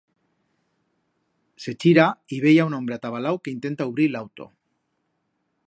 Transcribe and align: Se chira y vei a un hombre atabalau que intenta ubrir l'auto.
Se 1.63 1.71
chira 1.81 2.05
y 2.37 2.41
vei 2.45 2.55
a 2.59 2.67
un 2.69 2.73
hombre 2.77 2.95
atabalau 2.97 3.35
que 3.43 3.53
intenta 3.55 3.89
ubrir 3.91 4.09
l'auto. 4.15 4.51